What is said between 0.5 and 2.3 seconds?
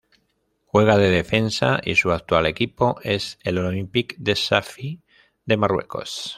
Juega de defensa y su